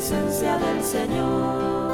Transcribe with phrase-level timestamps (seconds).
[0.00, 1.92] Presencia del Señor,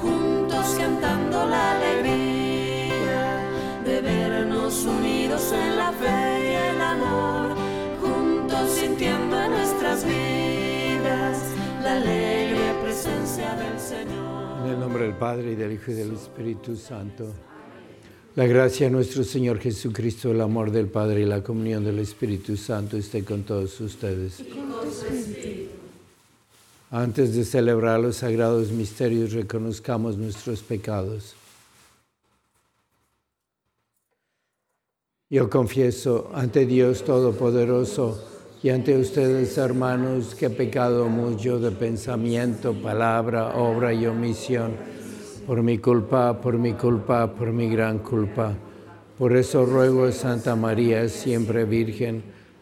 [0.00, 3.44] juntos cantando la alegría
[3.84, 7.54] de vernos unidos en la fe y el amor,
[8.00, 11.38] juntos sintiendo en nuestras vidas
[11.82, 14.64] la alegre presencia del Señor.
[14.64, 17.26] En el nombre del Padre y del Hijo y del Espíritu Santo.
[18.36, 22.56] La gracia de nuestro Señor Jesucristo, el amor del Padre y la comunión del Espíritu
[22.56, 24.42] Santo esté con todos ustedes.
[26.96, 31.36] Antes de celebrar los sagrados misterios, reconozcamos nuestros pecados.
[35.28, 38.18] Yo confieso ante Dios Todopoderoso
[38.62, 44.72] y ante ustedes, hermanos, que he pecado mucho de pensamiento, palabra, obra y omisión,
[45.46, 48.54] por mi culpa, por mi culpa, por mi gran culpa.
[49.18, 52.35] Por eso ruego a Santa María, siempre Virgen,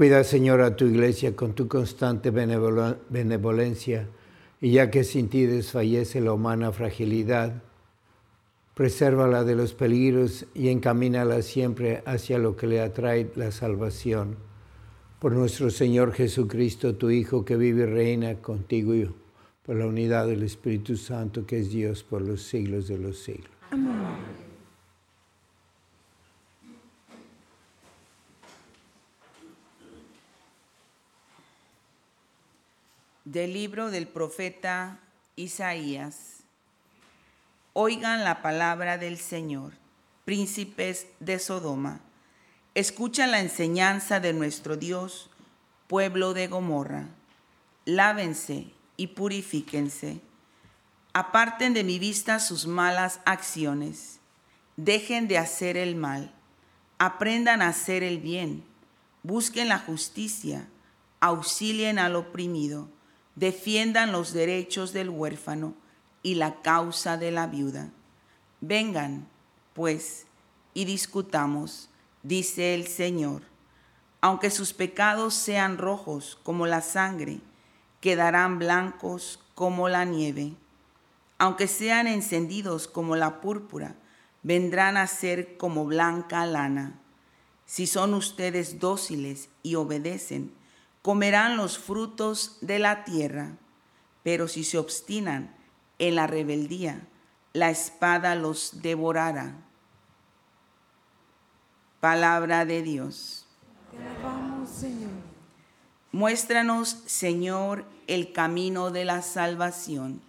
[0.00, 4.08] Cuida, Señor, a tu iglesia con tu constante benevolencia,
[4.58, 7.62] y ya que sin ti desfallece la humana fragilidad,
[8.72, 14.36] presérvala de los peligros y encamínala siempre hacia lo que le atrae la salvación.
[15.18, 19.06] Por nuestro Señor Jesucristo, tu Hijo, que vive y reina contigo y
[19.66, 23.50] por la unidad del Espíritu Santo, que es Dios por los siglos de los siglos.
[23.70, 24.09] Amén.
[33.30, 34.98] Del libro del profeta
[35.36, 36.42] Isaías.
[37.74, 39.74] Oigan la palabra del Señor,
[40.24, 42.00] príncipes de Sodoma.
[42.74, 45.30] Escuchan la enseñanza de nuestro Dios,
[45.86, 47.06] pueblo de Gomorra.
[47.84, 50.20] Lávense y purifíquense.
[51.12, 54.18] Aparten de mi vista sus malas acciones.
[54.76, 56.32] Dejen de hacer el mal.
[56.98, 58.64] Aprendan a hacer el bien.
[59.22, 60.66] Busquen la justicia.
[61.20, 62.88] Auxilien al oprimido
[63.34, 65.74] defiendan los derechos del huérfano
[66.22, 67.90] y la causa de la viuda.
[68.60, 69.26] Vengan,
[69.74, 70.26] pues,
[70.74, 71.88] y discutamos,
[72.22, 73.42] dice el Señor.
[74.20, 77.40] Aunque sus pecados sean rojos como la sangre,
[78.00, 80.54] quedarán blancos como la nieve.
[81.38, 83.94] Aunque sean encendidos como la púrpura,
[84.42, 86.98] vendrán a ser como blanca lana.
[87.64, 90.52] Si son ustedes dóciles y obedecen,
[91.02, 93.56] comerán los frutos de la tierra,
[94.22, 95.54] pero si se obstinan
[95.98, 97.06] en la rebeldía,
[97.52, 99.56] la espada los devorará.
[102.00, 103.46] Palabra de Dios.
[104.72, 105.10] Señor.
[106.12, 110.20] Muéstranos, Señor, el camino de la salvación.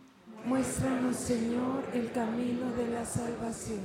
[0.46, 3.82] Muéstranos, Señor, el camino de la salvación.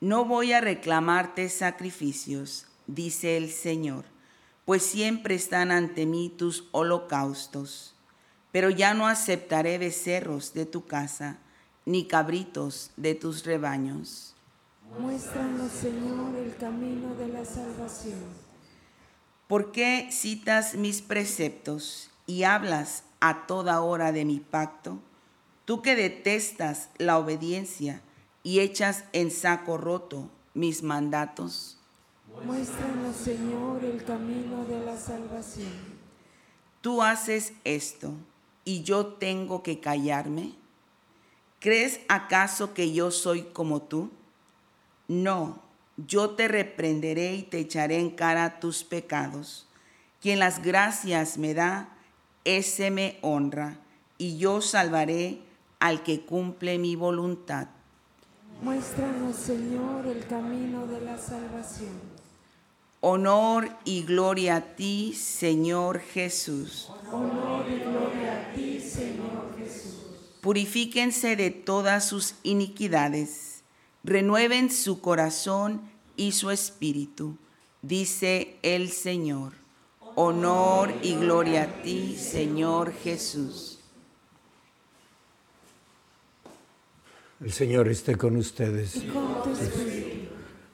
[0.00, 4.11] No voy a reclamarte sacrificios, dice el Señor
[4.64, 7.94] pues siempre están ante mí tus holocaustos.
[8.52, 11.38] pero ya no aceptaré becerros de tu casa,
[11.86, 14.34] ni cabritos de tus rebaños.
[15.00, 18.20] Muéstranos, Señor, el camino de la salvación.
[19.48, 24.98] ¿Por qué citas mis preceptos y hablas a toda hora de mi pacto?
[25.64, 28.02] Tú que detestas la obediencia
[28.42, 31.78] y echas en saco roto mis mandatos.
[32.44, 35.72] Muéstranos, Señor, el camino de la salvación.
[36.80, 38.12] Tú haces esto
[38.64, 40.54] y yo tengo que callarme?
[41.60, 44.10] ¿Crees acaso que yo soy como tú?
[45.08, 45.60] No,
[45.96, 49.68] yo te reprenderé y te echaré en cara tus pecados.
[50.20, 51.96] Quien las gracias me da,
[52.44, 53.78] ese me honra,
[54.18, 55.40] y yo salvaré
[55.78, 57.68] al que cumple mi voluntad.
[58.62, 62.11] Muéstranos, Señor, el camino de la salvación.
[63.04, 66.88] Honor y gloria a ti, Señor Jesús.
[67.10, 70.04] Honor y gloria a ti, Señor Jesús.
[70.40, 73.64] Purifíquense de todas sus iniquidades,
[74.04, 75.80] renueven su corazón
[76.16, 77.36] y su espíritu,
[77.82, 79.54] dice el Señor.
[80.14, 83.80] Honor y gloria a ti, Señor Jesús.
[87.40, 88.94] El Señor esté con ustedes.
[88.94, 90.01] Y con tu espíritu.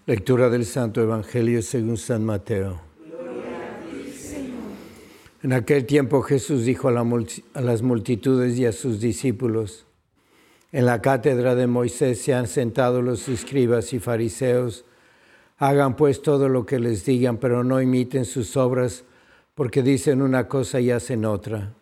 [0.08, 2.81] Lectura del Santo Evangelio según San Mateo.
[5.43, 9.84] En aquel tiempo Jesús dijo a, las multitudes y a sus discípulos,
[10.72, 14.87] en la cátedra de Moisés se han sentado los escribas y fariseos,
[15.58, 19.05] hagan pues todo lo que les digan, pero no imiten sus obras,
[19.55, 21.75] porque dicen una cosa y hacen otra.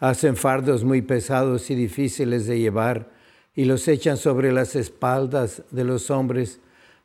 [0.00, 3.10] Hacen fardos muy pesados y difíciles de llevar
[3.54, 6.60] y los echan sobre las espaldas de los hombres,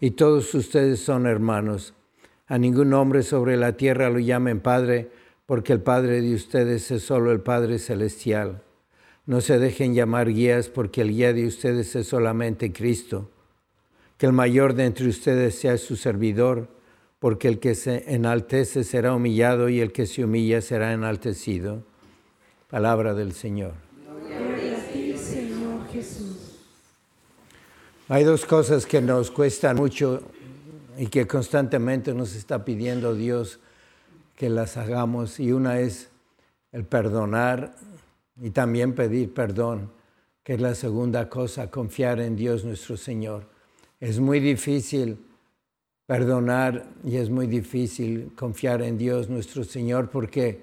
[0.00, 1.94] y todos ustedes son hermanos.
[2.46, 5.10] A ningún hombre sobre la tierra lo llamen Padre,
[5.46, 8.62] porque el Padre de ustedes es solo el Padre Celestial.
[9.26, 13.30] No se dejen llamar guías, porque el guía de ustedes es solamente Cristo.
[14.18, 16.68] Que el mayor de entre ustedes sea su servidor,
[17.18, 21.84] porque el que se enaltece será humillado y el que se humilla será enaltecido.
[22.68, 23.83] Palabra del Señor.
[28.06, 30.20] Hay dos cosas que nos cuestan mucho
[30.98, 33.60] y que constantemente nos está pidiendo Dios
[34.36, 35.40] que las hagamos.
[35.40, 36.10] Y una es
[36.70, 37.74] el perdonar
[38.38, 39.90] y también pedir perdón,
[40.42, 43.46] que es la segunda cosa, confiar en Dios nuestro Señor.
[44.00, 45.16] Es muy difícil
[46.04, 50.60] perdonar y es muy difícil confiar en Dios nuestro Señor porque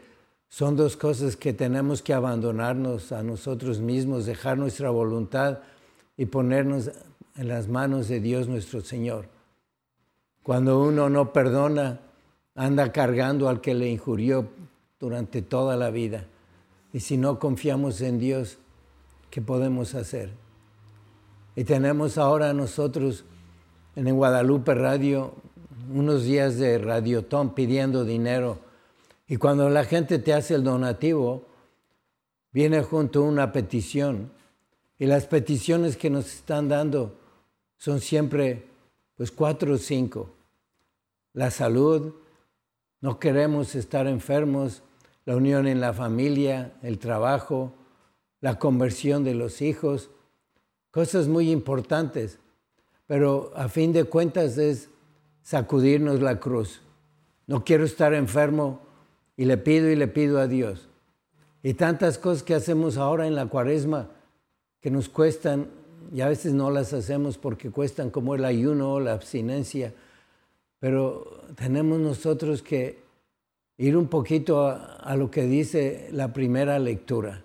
[0.48, 5.58] son dos cosas que tenemos que abandonarnos a nosotros mismos, dejar nuestra voluntad
[6.18, 6.92] y ponernos
[7.42, 9.26] en las manos de Dios nuestro Señor.
[10.44, 12.00] Cuando uno no perdona,
[12.54, 14.48] anda cargando al que le injurió
[15.00, 16.28] durante toda la vida.
[16.94, 18.60] Y si no confiamos en Dios,
[19.32, 20.30] ¿qué podemos hacer?
[21.56, 23.26] Y tenemos ahora nosotros
[23.96, 25.34] en Guadalupe Radio
[25.92, 28.60] unos días de radiotón pidiendo dinero.
[29.28, 31.48] Y cuando la gente te hace el donativo,
[32.52, 34.32] viene junto una petición.
[35.00, 37.18] Y las peticiones que nos están dando
[37.82, 38.68] son siempre
[39.16, 40.30] pues cuatro o cinco.
[41.34, 42.14] La salud,
[43.00, 44.84] no queremos estar enfermos,
[45.26, 47.74] la unión en la familia, el trabajo,
[48.40, 50.12] la conversión de los hijos,
[50.92, 52.38] cosas muy importantes,
[53.08, 54.90] pero a fin de cuentas es
[55.42, 56.82] sacudirnos la cruz.
[57.48, 58.80] No quiero estar enfermo
[59.36, 60.88] y le pido y le pido a Dios.
[61.64, 64.12] Y tantas cosas que hacemos ahora en la cuaresma
[64.82, 65.81] que nos cuestan
[66.14, 69.94] y a veces no las hacemos porque cuestan como el ayuno o la abstinencia,
[70.80, 73.00] pero tenemos nosotros que
[73.78, 77.44] ir un poquito a, lo que dice la primera lectura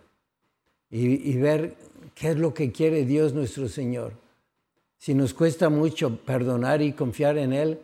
[0.91, 1.77] y, y ver
[2.15, 4.13] qué es lo que quiere Dios nuestro Señor.
[4.99, 7.81] Si nos cuesta mucho perdonar y confiar en Él,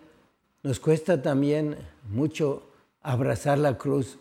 [0.63, 1.77] nos cuesta también
[2.11, 2.63] mucho
[3.03, 4.19] abrazar la cruz.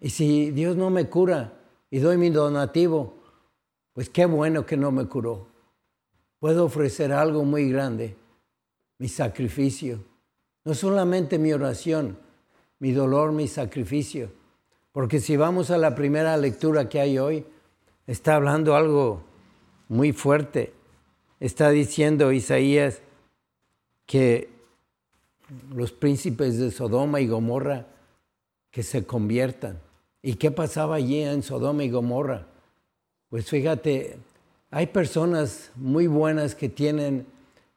[0.00, 1.52] Y si Dios no me cura
[1.90, 3.19] y doy mi donativo,
[4.00, 5.46] pues qué bueno que no me curó.
[6.38, 8.16] Puedo ofrecer algo muy grande,
[8.96, 10.02] mi sacrificio.
[10.64, 12.16] No solamente mi oración,
[12.78, 14.32] mi dolor, mi sacrificio.
[14.92, 17.44] Porque si vamos a la primera lectura que hay hoy,
[18.06, 19.20] está hablando algo
[19.88, 20.72] muy fuerte.
[21.38, 23.02] Está diciendo Isaías
[24.06, 24.48] que
[25.74, 27.86] los príncipes de Sodoma y Gomorra
[28.70, 29.78] que se conviertan.
[30.22, 32.46] ¿Y qué pasaba allí en Sodoma y Gomorra?
[33.30, 34.18] Pues fíjate,
[34.72, 37.26] hay personas muy buenas que tienen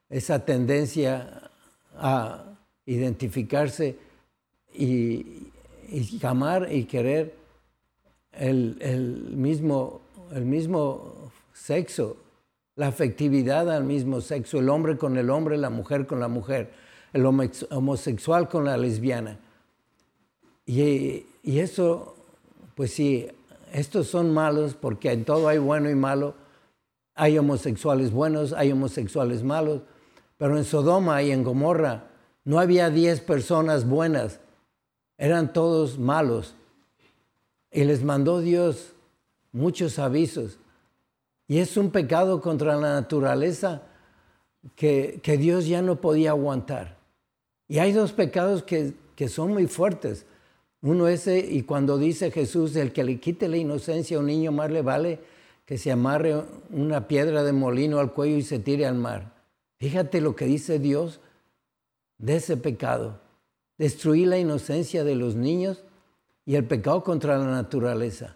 [0.09, 1.51] esa tendencia
[1.95, 2.55] a
[2.87, 3.95] identificarse
[4.73, 5.51] y,
[6.23, 7.35] amar y querer
[8.31, 12.17] el, mismo, el mismo sexo,
[12.75, 16.71] la afectividad al mismo sexo, el hombre con el hombre, la mujer con la mujer,
[17.13, 19.37] el homosexual con la lesbiana.
[20.65, 22.15] Y, y eso,
[22.73, 23.27] pues sí,
[23.73, 26.35] estos son malos porque en todo hay bueno y malo.
[27.15, 29.81] Hay homosexuales buenos, hay homosexuales malos,
[30.37, 32.05] pero en Sodoma y en Gomorra
[32.45, 34.39] no había diez personas buenas,
[35.17, 36.55] eran todos malos.
[37.71, 38.93] Y les mandó Dios
[39.51, 40.59] muchos avisos.
[41.47, 43.83] Y es un pecado contra la naturaleza
[44.75, 46.97] que, Dios ya no podía aguantar.
[47.67, 50.25] Y hay dos pecados que, que son muy fuertes.
[50.83, 54.51] Uno ese, y cuando dice Jesús, el que le quite la inocencia a un niño
[54.51, 55.19] más le vale
[55.65, 59.33] que se amarre una piedra de molino al cuello y se tire al mar.
[59.79, 61.21] Fíjate lo que dice Dios
[62.17, 63.21] de ese pecado.
[63.77, 65.85] Destruir la inocencia de los niños
[66.45, 68.35] y el pecado contra la naturaleza.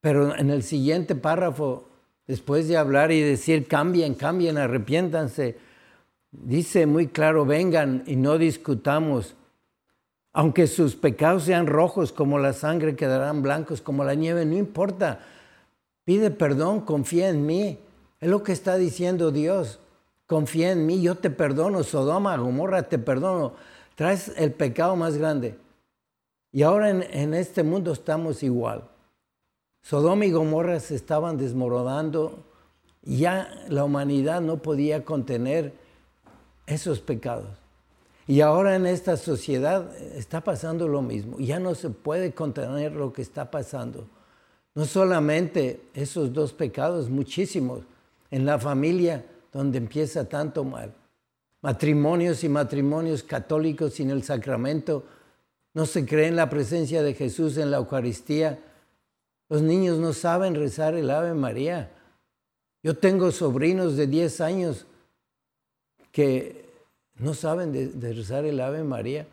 [0.00, 1.88] Pero en el siguiente párrafo,
[2.26, 5.58] después de hablar y decir cambien, cambien, arrepiéntanse,
[6.32, 9.36] dice muy claro, vengan y no discutamos.
[10.38, 15.20] Aunque sus pecados sean rojos como la sangre, quedarán blancos como la nieve, no importa.
[16.04, 17.78] Pide perdón, confía en mí.
[18.20, 19.80] Es lo que está diciendo Dios.
[20.26, 21.82] Confía en mí, yo te perdono.
[21.84, 23.54] Sodoma, Gomorra, te perdono.
[23.94, 25.56] Traes el pecado más grande.
[26.52, 28.82] Y ahora en, este mundo estamos igual.
[29.80, 32.44] Sodoma y Gomorra se estaban desmoronando.
[33.00, 35.72] Ya la humanidad no podía contener
[36.66, 37.65] esos pecados.
[38.26, 41.38] Y ahora en esta sociedad está pasando lo mismo.
[41.38, 44.06] Ya no se puede contener lo que está pasando.
[44.74, 47.82] No solamente esos dos pecados, muchísimos.
[48.30, 50.92] En la familia donde empieza tanto mal.
[51.62, 55.04] Matrimonios y matrimonios católicos sin el sacramento
[55.72, 58.58] no se cree en la presencia de Jesús en la Eucaristía.
[59.48, 61.92] Los niños no saben rezar el Ave María.
[62.82, 64.86] Yo tengo sobrinos de 10 años
[66.12, 66.65] que
[67.18, 69.26] no saben de, rezar el Ave María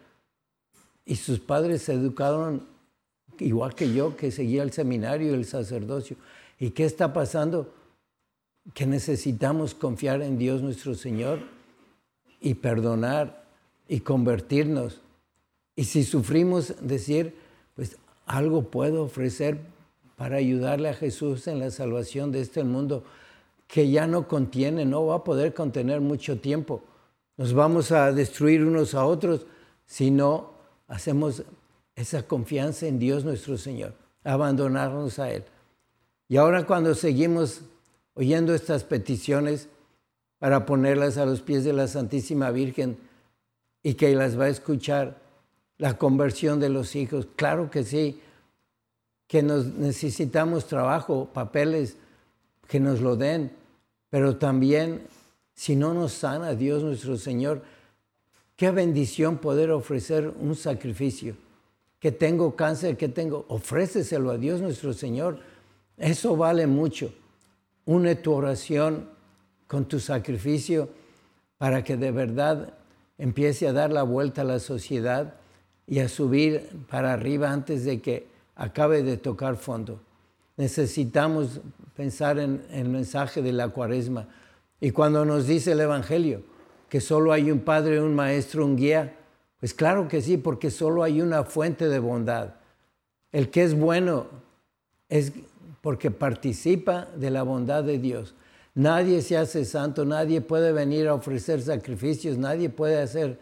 [1.06, 2.66] y sus padres se educaron
[3.40, 6.18] igual que yo, que seguía el seminario y el sacerdocio.
[6.60, 7.74] ¿Y qué está pasando?
[8.74, 11.40] Que necesitamos confiar en Dios nuestro Señor
[12.40, 13.44] y perdonar
[13.88, 15.02] y convertirnos
[15.75, 17.36] y si sufrimos, decir,
[17.75, 19.60] pues algo puedo ofrecer
[20.18, 23.04] para ayudarle a Jesús en la salvación de este mundo
[23.68, 26.84] que ya no contiene, no va a poder contener mucho tiempo.
[27.38, 29.46] Nos vamos a destruir unos a otros
[29.86, 30.54] si no
[30.88, 31.44] hacemos
[31.96, 35.44] esa confianza en Dios nuestro Señor, abandonarnos a Él.
[36.28, 37.62] Y ahora cuando seguimos
[38.16, 39.70] oyendo estas peticiones
[40.40, 42.98] para ponerlas a los pies de la Santísima Virgen
[43.82, 45.22] y que las va a escuchar,
[45.78, 47.28] la conversión de los hijos.
[47.36, 48.22] Claro que sí,
[49.28, 51.98] que nos necesitamos trabajo, papeles,
[52.68, 53.52] que nos lo den,
[54.10, 55.02] pero también
[55.63, 57.62] si no nos sana Dios nuestro Señor,
[58.58, 61.38] qué bendición poder ofrecer un sacrificio.
[62.01, 65.39] Que tengo cáncer, que tengo, ofréceselo a Dios nuestro Señor.
[65.96, 67.13] Eso vale mucho.
[67.86, 69.08] Une tu oración
[69.65, 70.89] con tu sacrificio
[71.58, 72.74] para que de verdad
[73.17, 75.36] empiece a dar la vuelta a la sociedad
[75.88, 80.01] y a subir para arriba antes de que acabe de tocar fondo.
[80.58, 81.62] Necesitamos
[81.96, 84.27] pensar en, el mensaje de la cuaresma.
[84.84, 86.44] Y cuando nos dice el Evangelio
[86.90, 89.16] que solo hay un Padre, un Maestro, un guía,
[89.62, 92.56] pues claro que sí, porque solo hay una fuente de bondad.
[93.32, 94.28] El que es bueno
[95.08, 95.32] es
[95.80, 98.36] porque participa de la bondad de Dios.
[98.75, 103.40] Nadie se hace santo, nadie puede venir a ofrecer sacrificios, nadie puede hacer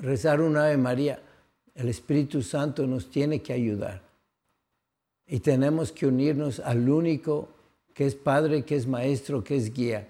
[0.00, 1.20] rezar una Ave María
[1.76, 4.02] el Espíritu Santo nos tiene que ayudar.
[5.24, 7.48] Y tenemos que unirnos al único
[7.94, 10.08] que es Padre, que es Maestro, que es guía.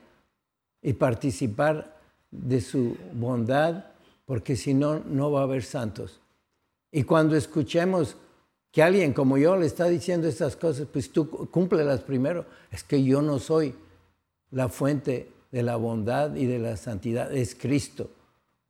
[0.83, 1.97] Y participar
[2.31, 3.87] de su bondad,
[4.27, 6.21] porque si no, no va a haber santos.
[6.91, 8.17] Y cuando escuchemos
[8.71, 12.47] que alguien como yo le está diciendo estas cosas, pues tú cúmplelas primero.
[12.71, 13.75] Es que yo no soy
[14.51, 18.11] la fuente de la bondad y de la santidad, es Cristo.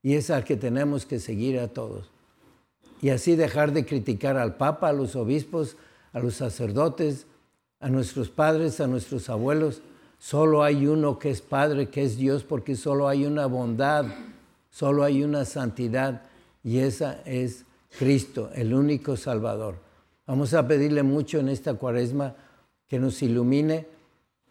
[0.03, 2.13] Y es al que tenemos que seguir a todos
[3.03, 5.77] y así dejar de criticar al Papa, a los obispos,
[6.13, 7.27] a los sacerdotes,
[7.81, 9.83] a nuestros padres, a nuestros abuelos.
[10.23, 14.05] Solo hay uno que es Padre, que es Dios, porque solo hay una bondad,
[14.71, 16.23] solo hay una santidad
[16.63, 17.65] y esa es
[17.99, 19.75] Cristo, el único Salvador.
[20.25, 22.37] Vamos a pedirle mucho en esta cuaresma
[22.87, 23.89] que nos ilumine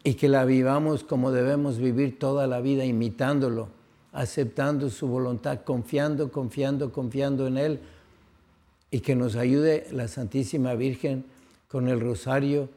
[0.03, 3.69] y que la vivamos como debemos vivir toda la vida, imitándolo,
[4.11, 7.79] aceptando su voluntad, confiando, confiando, confiando en Él
[8.91, 11.23] y que nos ayude la Santísima Virgen
[11.69, 12.67] con el rosario.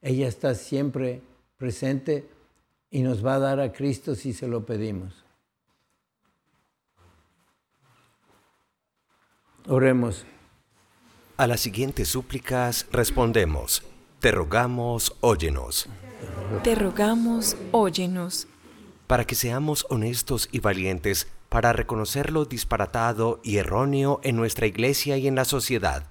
[0.00, 1.20] Ella está siempre
[1.62, 2.28] presente
[2.90, 5.24] y nos va a dar a Cristo si se lo pedimos.
[9.68, 10.26] Oremos.
[11.36, 13.84] A las siguientes súplicas respondemos,
[14.18, 15.86] te rogamos, óyenos.
[16.64, 18.48] Te rogamos, óyenos.
[19.06, 25.16] Para que seamos honestos y valientes, para reconocer lo disparatado y erróneo en nuestra iglesia
[25.16, 26.08] y en la sociedad,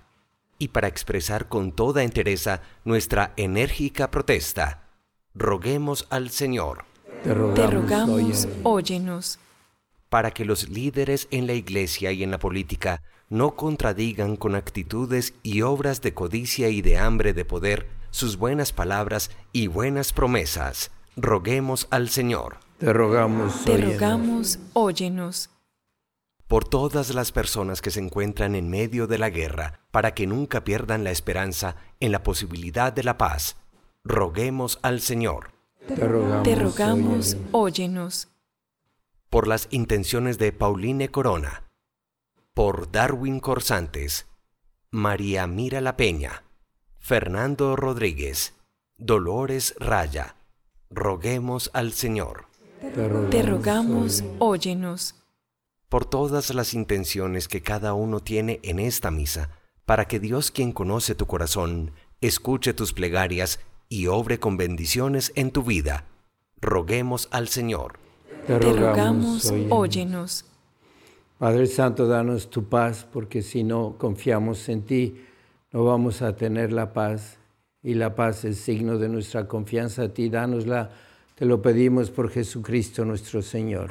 [0.57, 4.90] y para expresar con toda entereza nuestra enérgica protesta,
[5.33, 6.85] roguemos al Señor.
[7.23, 9.39] Te rogamos, óyenos.
[10.09, 15.33] Para que los líderes en la iglesia y en la política no contradigan con actitudes
[15.43, 20.91] y obras de codicia y de hambre de poder sus buenas palabras y buenas promesas,
[21.15, 22.57] roguemos al Señor.
[22.77, 25.49] Te rogamos, Te rogamos, óyenos.
[26.47, 30.65] Por todas las personas que se encuentran en medio de la guerra, para que nunca
[30.65, 33.55] pierdan la esperanza en la posibilidad de la paz,
[34.03, 35.51] roguemos al Señor.
[35.87, 38.27] Te rogamos, Te rogamos óyenos.
[39.29, 41.63] Por las intenciones de Pauline Corona,
[42.53, 44.27] por Darwin Corsantes,
[44.89, 46.43] María Mira La Peña,
[46.99, 48.53] Fernando Rodríguez,
[48.97, 50.35] Dolores Raya,
[50.89, 52.47] roguemos al Señor.
[53.29, 55.15] Te rogamos, óyenos.
[55.87, 59.49] Por todas las intenciones que cada uno tiene en esta misa,
[59.85, 61.91] para que Dios quien conoce tu corazón,
[62.21, 63.59] escuche tus plegarias
[63.91, 66.05] y obre con bendiciones en tu vida.
[66.61, 67.95] Roguemos al Señor.
[68.47, 70.45] Te rogamos, óyenos.
[71.37, 75.21] Padre Santo, danos tu paz, porque si no confiamos en ti,
[75.73, 77.37] no vamos a tener la paz.
[77.83, 80.29] Y la paz es signo de nuestra confianza a ti.
[80.29, 80.91] Danosla
[81.35, 83.89] te lo pedimos por Jesucristo nuestro Señor.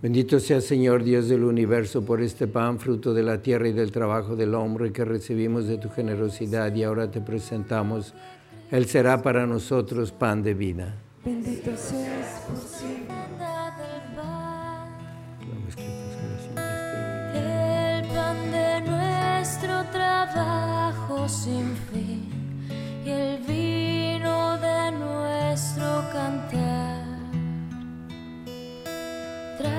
[0.00, 3.92] Bendito sea Señor Dios del universo por este pan, fruto de la tierra y del
[3.92, 8.14] trabajo del hombre que recibimos de tu generosidad y ahora te presentamos.
[8.72, 10.94] Él será para nosotros pan de vida.
[11.22, 13.14] Bendito seas por siempre.
[17.34, 22.30] El pan de nuestro trabajo sin fin
[23.04, 27.04] y el vino de nuestro cantar.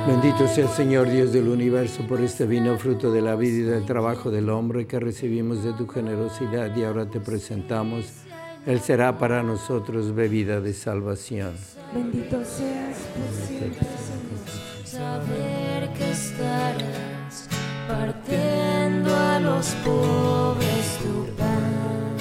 [0.06, 3.86] Bendito sea Señor Dios del universo por este vino fruto de la vida y del
[3.88, 8.24] trabajo del hombre que recibimos de tu generosidad y ahora te presentamos.
[8.66, 11.54] Él será para nosotros bebida de salvación.
[11.94, 14.86] Bendito seas por siempre, Señor.
[14.86, 17.50] Saber que estarás
[17.88, 22.16] partiendo a los pobres tu pan.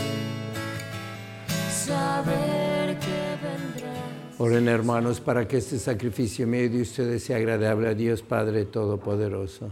[1.70, 4.38] Saber que vendrás.
[4.38, 9.70] Oren hermanos para que este sacrificio mío de ustedes sea agradable a Dios Padre Todopoderoso.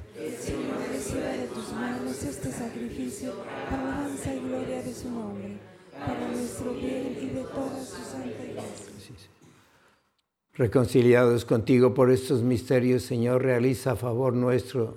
[10.61, 14.94] Reconciliados contigo por estos misterios, Señor, realiza a favor nuestro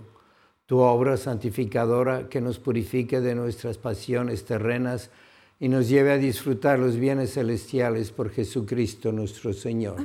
[0.66, 5.10] tu obra santificadora que nos purifique de nuestras pasiones terrenas
[5.62, 9.96] y nos lleve a disfrutar los bienes celestiales por Jesucristo nuestro Señor.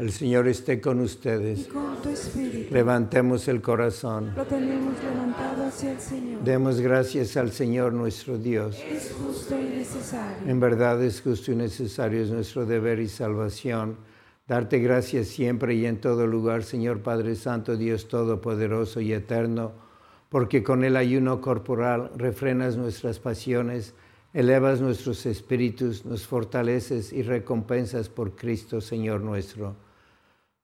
[0.00, 1.68] El Señor esté con Y ustedes.
[1.68, 4.32] con tu espíritu Levantemos el corazón.
[4.34, 6.42] lo tenemos levantado hacia el Señor.
[6.42, 8.76] Demos gracias al Señor nuestro Dios.
[8.90, 10.50] Es justo y necesario.
[10.50, 14.09] En verdad es justo y necesario, es nuestro deber y salvación.
[14.50, 19.70] Darte gracias siempre y en todo lugar, Señor Padre Santo, Dios Todopoderoso y Eterno,
[20.28, 23.94] porque con el ayuno corporal refrenas nuestras pasiones,
[24.32, 29.76] elevas nuestros espíritus, nos fortaleces y recompensas por Cristo, Señor nuestro.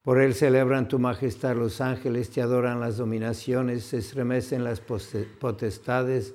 [0.03, 6.35] Por él celebran tu majestad los ángeles, te adoran las dominaciones, se estremecen las potestades,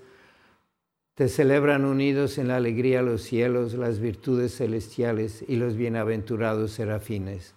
[1.21, 7.53] te celebran unidos en la alegría los cielos, las virtudes celestiales y los bienaventurados serafines.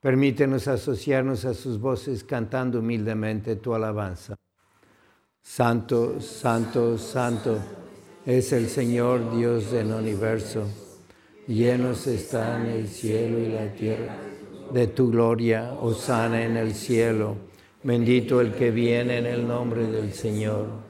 [0.00, 4.36] Permítenos asociarnos a sus voces cantando humildemente tu alabanza.
[5.42, 7.58] Santo, santo, santo
[8.24, 10.62] es el Señor Dios del universo.
[11.48, 14.16] Llenos están el cielo y la tierra
[14.72, 17.34] de tu gloria, osana en el cielo.
[17.82, 20.89] Bendito el que viene en el nombre del Señor,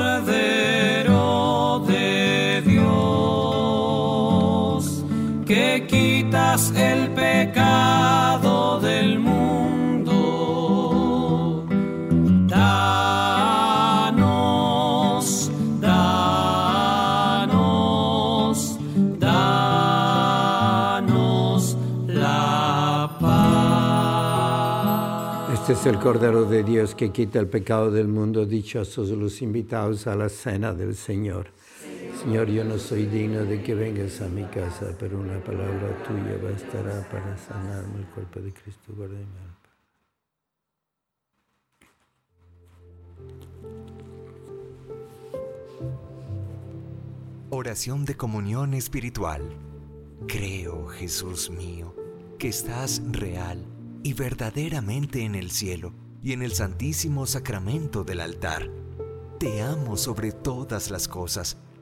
[6.51, 10.11] El pecado del mundo.
[12.45, 12.99] Danos,
[15.79, 16.17] danos,
[19.17, 19.97] danos
[22.07, 24.51] la paz.
[25.53, 28.45] Este es el Cordero de Dios que quita el pecado del mundo.
[28.45, 31.60] Dichosos los invitados a la cena del Señor.
[32.21, 36.37] Señor, yo no soy digno de que vengas a mi casa, pero una palabra tuya
[36.37, 38.93] bastará para sanarme el cuerpo de Cristo.
[38.95, 39.57] Guarda mi alma.
[47.49, 49.41] Oración de comunión espiritual.
[50.27, 51.95] Creo, Jesús mío,
[52.37, 53.65] que estás real
[54.03, 58.69] y verdaderamente en el cielo y en el santísimo sacramento del altar.
[59.39, 61.57] Te amo sobre todas las cosas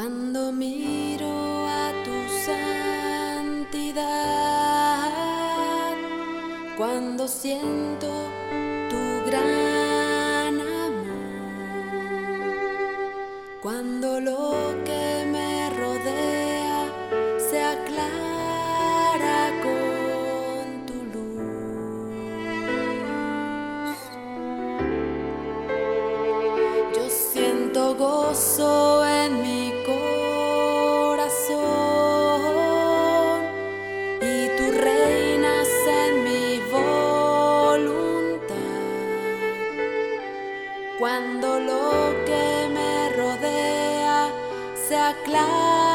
[0.00, 3.98] Cuando miro a tu santidad,
[6.76, 8.06] cuando siento
[45.08, 45.87] se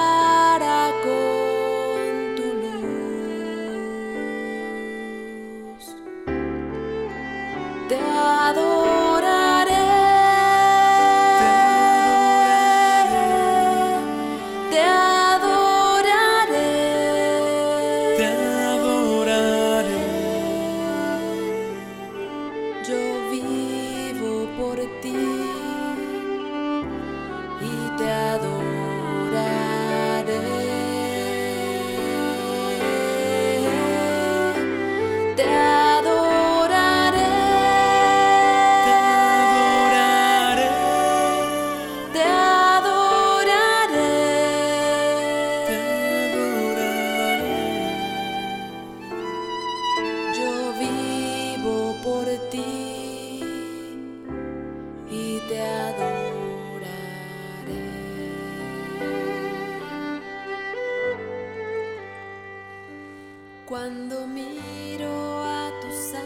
[63.73, 66.21] Cuando miro a tu santidad,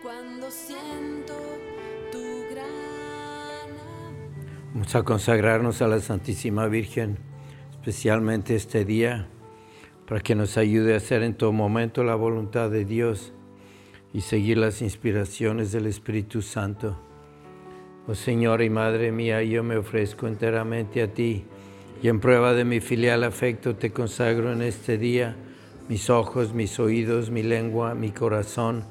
[0.00, 1.34] cuando siento
[2.12, 2.22] tu
[2.54, 3.74] gran.
[4.72, 7.18] Vamos a consagrarnos a la Santísima Virgen,
[7.72, 9.26] especialmente este día,
[10.06, 13.32] para que nos ayude a hacer en todo momento la voluntad de Dios
[14.14, 16.96] y seguir las inspiraciones del Espíritu Santo.
[18.06, 21.44] Oh Señor y Madre mía, yo me ofrezco enteramente a ti
[22.02, 25.36] y en prueba de mi filial afecto te consagro en este día
[25.88, 28.84] mis ojos, mis oídos, mi lengua, mi corazón,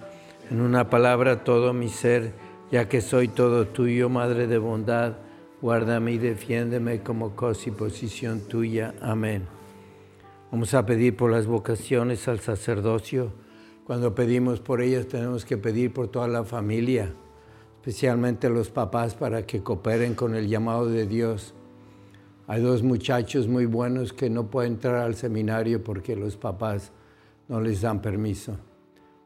[0.50, 2.34] en una palabra todo mi ser,
[2.72, 5.13] ya que soy todo tuyo, Madre de bondad,
[5.62, 8.94] guárdame y defiéndeme como cosa y posición tuya.
[9.02, 9.48] Amén.
[10.52, 13.34] Vamos a pedir por las vocaciones al sacerdocio.
[13.86, 17.13] Cuando pedimos por ellas tenemos que pedir por toda la familia,
[17.76, 21.54] especialmente los papás para que cooperen con el llamado de Dios.
[22.48, 26.92] Hay dos muchachos muy buenos que no pueden entrar al seminario porque los papás
[27.48, 28.56] no les dan permiso.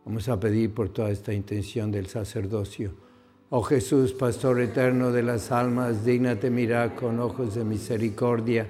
[0.05, 2.93] Vamos a pedir por toda esta intención del sacerdocio.
[3.49, 8.67] Oh Jesús, Pastor eterno de las almas, dígnate mirar con ojos de misericordia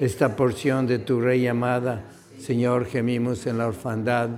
[0.00, 2.02] esta porción de tu Rey amada.
[2.40, 4.30] Señor, gemimos en la orfandad.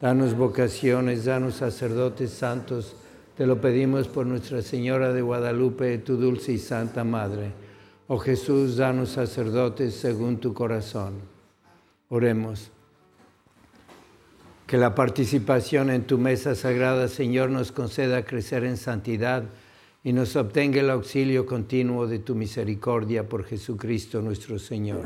[0.00, 2.96] Danos vocaciones, danos sacerdotes santos.
[3.36, 7.63] Te lo pedimos por Nuestra Señora de Guadalupe, tu dulce y santa Madre.
[8.06, 11.14] Oh Jesús, danos sacerdotes según tu corazón.
[12.10, 12.70] Oremos.
[14.66, 19.44] Que la participación en tu mesa sagrada, Señor, nos conceda crecer en santidad
[20.02, 25.02] y nos obtenga el auxilio continuo de tu misericordia por Jesucristo nuestro Señor.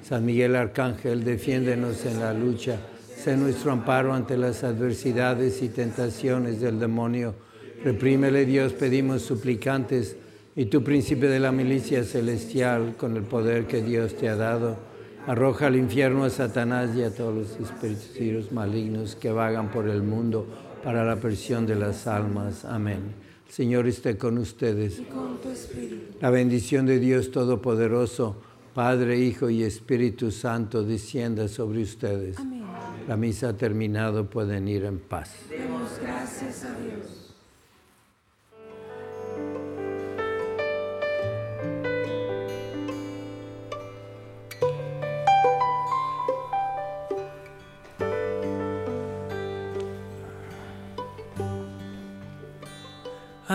[0.00, 2.78] San Miguel Arcángel, defiéndenos en la lucha,
[3.16, 7.34] sé nuestro amparo ante las adversidades y tentaciones del demonio.
[7.82, 10.16] Reprímele Dios, pedimos suplicantes,
[10.54, 14.76] y tú, príncipe de la milicia celestial, con el poder que Dios te ha dado,
[15.26, 20.02] arroja al infierno a Satanás y a todos los espíritus malignos que vagan por el
[20.02, 20.46] mundo
[20.84, 22.64] para la presión de las almas.
[22.64, 23.14] Amén.
[23.46, 24.98] El Señor esté con ustedes.
[24.98, 26.18] Y con tu espíritu.
[26.20, 28.36] La bendición de Dios Todopoderoso,
[28.74, 32.38] Padre, Hijo y Espíritu Santo, descienda sobre ustedes.
[32.38, 32.62] Amén.
[33.08, 35.34] La misa ha terminado, pueden ir en paz.
[35.48, 37.21] Demos gracias a Dios.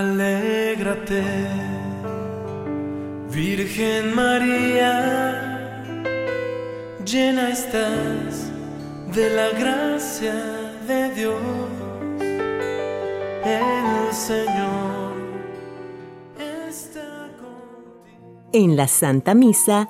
[0.10, 1.24] Alégrate,
[3.30, 5.84] Virgen María,
[7.04, 8.50] llena estás
[9.13, 10.34] de la gracia
[10.88, 11.41] de Dios,
[13.43, 15.13] el Señor
[16.39, 18.50] está contigo.
[18.54, 19.89] En la Santa Misa